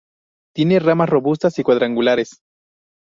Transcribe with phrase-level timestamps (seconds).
[0.55, 2.41] Tiene ramas robustas y cuadrangulares.